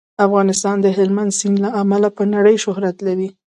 [0.27, 3.29] افغانستان د هلمند سیند له امله په نړۍ شهرت لري.